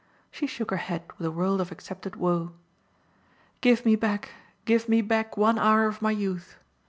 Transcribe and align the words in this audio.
She 0.31 0.47
shook 0.47 0.71
her 0.71 0.77
head 0.77 1.03
with 1.19 1.27
a 1.27 1.31
world 1.31 1.61
of 1.61 1.71
accepted 1.71 2.15
woe. 2.15 2.53
"'Give 3.61 3.85
me 3.85 3.95
back, 3.95 4.31
give 4.65 4.89
me 4.89 5.01
back 5.03 5.37
one 5.37 5.59
hour 5.59 5.85
of 5.85 6.01
my 6.01 6.09
youth'! 6.09 6.57